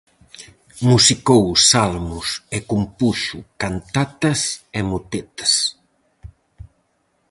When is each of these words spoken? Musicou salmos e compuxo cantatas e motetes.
Musicou 0.89 1.43
salmos 1.71 2.27
e 2.55 2.59
compuxo 2.71 3.37
cantatas 3.61 4.39
e 4.79 4.81
motetes. 4.91 5.53